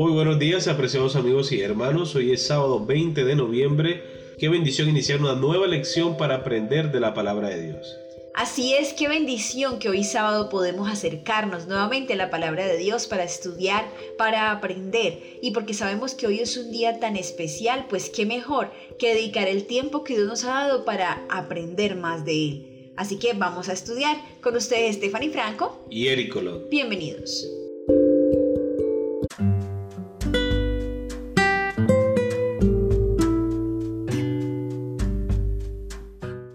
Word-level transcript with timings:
Muy 0.00 0.12
buenos 0.12 0.38
días, 0.38 0.66
apreciados 0.66 1.14
amigos 1.14 1.52
y 1.52 1.60
hermanos. 1.60 2.14
Hoy 2.14 2.32
es 2.32 2.46
sábado 2.46 2.86
20 2.86 3.22
de 3.22 3.36
noviembre. 3.36 4.02
Qué 4.38 4.48
bendición 4.48 4.88
iniciar 4.88 5.20
una 5.20 5.34
nueva 5.34 5.66
lección 5.66 6.16
para 6.16 6.36
aprender 6.36 6.90
de 6.90 7.00
la 7.00 7.12
palabra 7.12 7.50
de 7.50 7.60
Dios. 7.64 7.98
Así 8.34 8.72
es, 8.72 8.94
qué 8.94 9.08
bendición 9.08 9.78
que 9.78 9.90
hoy 9.90 10.02
sábado 10.02 10.48
podemos 10.48 10.88
acercarnos 10.88 11.66
nuevamente 11.66 12.14
a 12.14 12.16
la 12.16 12.30
palabra 12.30 12.66
de 12.66 12.78
Dios 12.78 13.06
para 13.08 13.24
estudiar, 13.24 13.92
para 14.16 14.52
aprender. 14.52 15.38
Y 15.42 15.50
porque 15.50 15.74
sabemos 15.74 16.14
que 16.14 16.26
hoy 16.26 16.40
es 16.40 16.56
un 16.56 16.72
día 16.72 16.98
tan 16.98 17.16
especial, 17.16 17.84
pues 17.90 18.08
qué 18.08 18.24
mejor 18.24 18.72
que 18.98 19.14
dedicar 19.14 19.48
el 19.48 19.66
tiempo 19.66 20.02
que 20.02 20.14
Dios 20.14 20.26
nos 20.26 20.44
ha 20.44 20.64
dado 20.64 20.86
para 20.86 21.26
aprender 21.28 21.94
más 21.96 22.24
de 22.24 22.32
Él. 22.32 22.92
Así 22.96 23.18
que 23.18 23.34
vamos 23.34 23.68
a 23.68 23.74
estudiar 23.74 24.16
con 24.40 24.56
ustedes 24.56 24.96
Stephanie 24.96 25.28
Franco 25.28 25.84
y 25.90 26.06
Eric 26.06 26.34
Bienvenidos. 26.70 27.46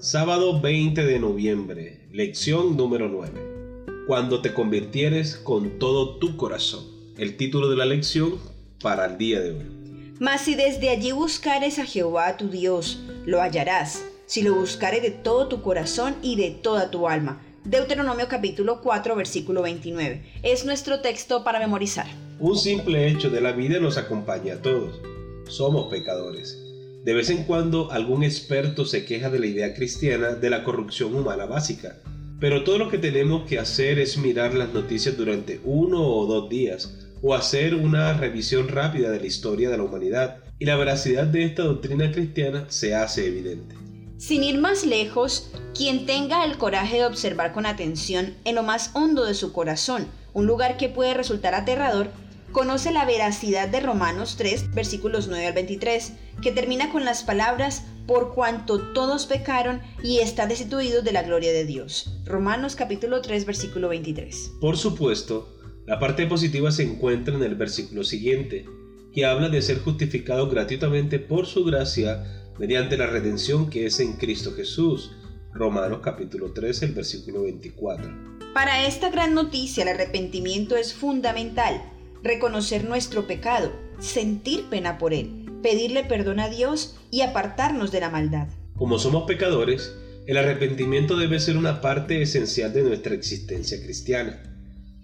Sábado 0.05 0.61
20 0.61 1.03
de 1.03 1.17
noviembre, 1.17 1.97
lección 2.11 2.77
número 2.77 3.09
9. 3.09 4.05
Cuando 4.05 4.39
te 4.39 4.53
convirtieres 4.53 5.35
con 5.35 5.79
todo 5.79 6.17
tu 6.17 6.37
corazón. 6.37 6.85
El 7.17 7.37
título 7.37 7.71
de 7.71 7.75
la 7.75 7.85
lección 7.85 8.35
para 8.83 9.07
el 9.07 9.17
día 9.17 9.39
de 9.39 9.49
hoy. 9.49 10.15
Mas 10.19 10.41
si 10.41 10.53
desde 10.53 10.89
allí 10.89 11.11
buscares 11.11 11.79
a 11.79 11.87
Jehová 11.87 12.37
tu 12.37 12.49
Dios, 12.49 12.99
lo 13.25 13.41
hallarás, 13.41 14.05
si 14.27 14.43
lo 14.43 14.53
buscares 14.53 15.01
de 15.01 15.09
todo 15.09 15.47
tu 15.47 15.63
corazón 15.63 16.15
y 16.21 16.35
de 16.35 16.51
toda 16.51 16.91
tu 16.91 17.07
alma. 17.07 17.41
Deuteronomio 17.63 18.27
capítulo 18.27 18.81
4 18.81 19.15
versículo 19.15 19.63
29. 19.63 20.21
Es 20.43 20.65
nuestro 20.65 20.99
texto 20.99 21.43
para 21.43 21.57
memorizar. 21.57 22.05
Un 22.37 22.55
simple 22.55 23.07
hecho 23.07 23.31
de 23.31 23.41
la 23.41 23.53
vida 23.53 23.79
nos 23.79 23.97
acompaña 23.97 24.53
a 24.53 24.61
todos. 24.61 25.01
Somos 25.47 25.89
pecadores 25.89 26.61
de 27.05 27.13
vez 27.13 27.29
en 27.29 27.43
cuando 27.43 27.91
algún 27.91 28.23
experto 28.23 28.83
se 28.83 29.05
queja 29.05 29.29
de 29.29 29.37
la 29.37 29.45
idea 29.45 29.75
cristiana 29.75 30.29
de 30.29 30.49
la 30.49 30.63
corrupción 30.63 31.13
humana 31.13 31.45
básica, 31.45 31.97
pero 32.39 32.63
todo 32.63 32.79
lo 32.79 32.89
que 32.89 32.97
tenemos 32.97 33.47
que 33.47 33.59
hacer 33.59 33.99
es 33.99 34.17
mirar 34.17 34.55
las 34.55 34.73
noticias 34.73 35.15
durante 35.15 35.61
uno 35.63 36.01
o 36.01 36.25
dos 36.25 36.49
días, 36.49 36.97
o 37.21 37.35
hacer 37.35 37.75
una 37.75 38.13
revisión 38.13 38.69
rápida 38.69 39.11
de 39.11 39.19
la 39.19 39.27
historia 39.27 39.69
de 39.69 39.77
la 39.77 39.83
humanidad, 39.83 40.37
y 40.57 40.65
la 40.65 40.77
veracidad 40.77 41.27
de 41.27 41.43
esta 41.43 41.61
doctrina 41.61 42.11
cristiana 42.11 42.65
se 42.69 42.95
hace 42.95 43.27
evidente. 43.27 43.75
Sin 44.17 44.43
ir 44.43 44.57
más 44.57 44.83
lejos, 44.83 45.51
quien 45.75 46.07
tenga 46.07 46.43
el 46.43 46.57
coraje 46.57 46.97
de 46.97 47.05
observar 47.05 47.53
con 47.53 47.67
atención 47.67 48.33
en 48.45 48.55
lo 48.55 48.63
más 48.63 48.89
hondo 48.95 49.25
de 49.25 49.35
su 49.35 49.53
corazón, 49.53 50.07
un 50.33 50.47
lugar 50.47 50.77
que 50.77 50.89
puede 50.89 51.13
resultar 51.13 51.53
aterrador, 51.53 52.09
conoce 52.55 52.93
la 52.93 53.03
veracidad 53.03 53.67
de 53.67 53.81
Romanos 53.81 54.35
3, 54.37 54.73
versículos 54.73 55.27
9 55.27 55.47
al 55.47 55.53
23, 55.53 56.13
que 56.41 56.53
termina 56.53 56.89
con 56.89 57.03
las 57.03 57.21
palabras, 57.21 57.83
por 58.07 58.33
cuanto 58.33 58.93
todos 58.93 59.25
pecaron 59.25 59.81
y 60.01 60.19
están 60.19 60.47
destituidos 60.47 61.03
de 61.03 61.11
la 61.11 61.23
gloria 61.23 61.51
de 61.51 61.65
Dios. 61.65 62.17
Romanos 62.23 62.77
capítulo 62.77 63.21
3, 63.21 63.45
versículo 63.45 63.89
23. 63.89 64.53
Por 64.61 64.77
supuesto, 64.77 65.53
la 65.85 65.99
parte 65.99 66.27
positiva 66.27 66.71
se 66.71 66.83
encuentra 66.83 67.35
en 67.35 67.43
el 67.43 67.55
versículo 67.55 68.05
siguiente, 68.05 68.65
que 69.11 69.25
habla 69.25 69.49
de 69.49 69.61
ser 69.61 69.79
justificado 69.79 70.49
gratuitamente 70.49 71.19
por 71.19 71.47
su 71.47 71.65
gracia 71.65 72.23
mediante 72.57 72.95
la 72.95 73.07
redención 73.07 73.69
que 73.69 73.85
es 73.85 73.99
en 73.99 74.13
Cristo 74.13 74.53
Jesús. 74.53 75.11
Romanos 75.53 75.99
capítulo 76.01 76.53
3, 76.53 76.83
el 76.83 76.93
versículo 76.93 77.43
24. 77.43 78.33
Para 78.53 78.87
esta 78.87 79.09
gran 79.09 79.33
noticia 79.33 79.83
el 79.83 79.89
arrepentimiento 79.89 80.77
es 80.77 80.93
fundamental 80.93 81.91
reconocer 82.25 82.83
nuestro 82.83 83.27
pecado, 83.27 83.71
sentir 83.99 84.65
pena 84.65 84.97
por 84.97 85.13
él, 85.13 85.45
pedirle 85.61 86.03
perdón 86.03 86.39
a 86.39 86.49
Dios 86.49 86.97
y 87.11 87.21
apartarnos 87.21 87.91
de 87.91 87.99
la 87.99 88.09
maldad. 88.09 88.47
Como 88.75 88.97
somos 88.97 89.23
pecadores, 89.23 89.95
el 90.25 90.37
arrepentimiento 90.37 91.17
debe 91.17 91.39
ser 91.39 91.55
una 91.55 91.81
parte 91.81 92.23
esencial 92.23 92.73
de 92.73 92.81
nuestra 92.81 93.13
existencia 93.13 93.81
cristiana. 93.81 94.41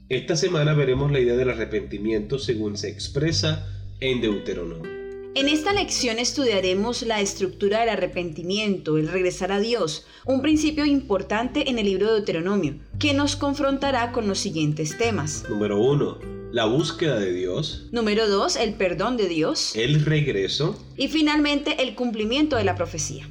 Esta 0.10 0.36
semana 0.36 0.74
veremos 0.74 1.12
la 1.12 1.20
idea 1.20 1.36
del 1.36 1.52
arrepentimiento 1.52 2.40
según 2.40 2.76
se 2.76 2.90
expresa 2.90 3.68
en 4.00 4.20
Deuteronomio. 4.20 5.00
En 5.36 5.48
esta 5.48 5.72
lección 5.74 6.18
estudiaremos 6.18 7.04
la 7.04 7.22
estructura 7.22 7.82
del 7.82 7.90
arrepentimiento, 7.90 8.98
el 8.98 9.08
regresar 9.08 9.52
a 9.52 9.60
Dios, 9.60 10.06
un 10.26 10.42
principio 10.42 10.86
importante 10.86 11.70
en 11.70 11.78
el 11.78 11.86
libro 11.86 12.08
de 12.08 12.14
Deuteronomio, 12.14 12.80
que 13.00 13.14
nos 13.14 13.36
confrontará 13.36 14.12
con 14.12 14.28
los 14.28 14.40
siguientes 14.40 14.98
temas. 14.98 15.46
Número 15.48 15.80
1 15.80 16.41
la 16.52 16.66
búsqueda 16.66 17.18
de 17.20 17.32
Dios. 17.32 17.88
Número 17.92 18.28
dos, 18.30 18.56
el 18.56 18.74
perdón 18.74 19.18
de 19.18 19.28
Dios. 19.28 19.76
El 19.76 20.04
regreso. 20.04 20.78
Y 20.98 21.08
finalmente, 21.08 21.82
el 21.82 21.96
cumplimiento 21.96 22.58
de 22.58 22.64
la 22.64 22.76
profecía. 22.76 23.28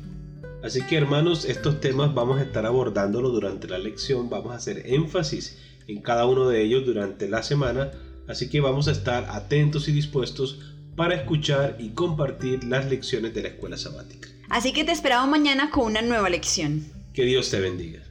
Así 0.62 0.82
que 0.82 0.96
hermanos, 0.96 1.44
estos 1.44 1.80
temas 1.80 2.14
vamos 2.14 2.38
a 2.38 2.42
estar 2.42 2.66
abordándolo 2.66 3.30
durante 3.30 3.68
la 3.68 3.78
lección, 3.78 4.28
vamos 4.28 4.52
a 4.52 4.56
hacer 4.56 4.82
énfasis 4.86 5.58
en 5.86 6.02
cada 6.02 6.26
uno 6.26 6.48
de 6.48 6.62
ellos 6.62 6.84
durante 6.84 7.28
la 7.28 7.42
semana, 7.42 7.90
así 8.28 8.50
que 8.50 8.60
vamos 8.60 8.86
a 8.88 8.92
estar 8.92 9.24
atentos 9.30 9.88
y 9.88 9.92
dispuestos 9.92 10.58
para 10.96 11.14
escuchar 11.14 11.76
y 11.78 11.90
compartir 11.90 12.64
las 12.64 12.90
lecciones 12.90 13.34
de 13.34 13.42
la 13.42 13.48
escuela 13.48 13.78
sabática. 13.78 14.28
Así 14.50 14.72
que 14.72 14.84
te 14.84 14.92
esperamos 14.92 15.30
mañana 15.30 15.70
con 15.70 15.84
una 15.84 16.02
nueva 16.02 16.28
lección. 16.28 16.84
Que 17.14 17.24
Dios 17.24 17.50
te 17.50 17.60
bendiga. 17.60 18.02